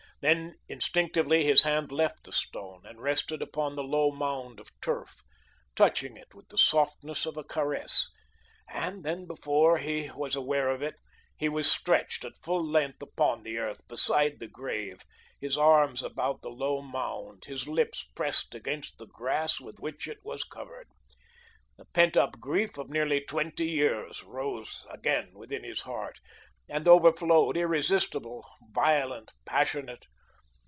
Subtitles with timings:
[0.23, 5.23] Then instinctively his hand left the stone and rested upon the low mound of turf,
[5.75, 8.07] touching it with the softness of a caress;
[8.69, 10.93] and then, before he was aware of it,
[11.35, 15.01] he was stretched at full length upon the earth, beside the grave,
[15.39, 20.23] his arms about the low mound, his lips pressed against the grass with which it
[20.23, 20.87] was covered.
[21.79, 26.19] The pent up grief of nearly twenty years rose again within his heart,
[26.69, 30.05] and overflowed, irresistible, violent, passionate.